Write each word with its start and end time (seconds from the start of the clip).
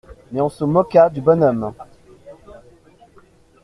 Mais 0.31 0.41
on 0.41 0.49
se 0.49 0.63
moqua 0.63 1.11
du 1.11 1.21
bonhomme. 1.21 1.75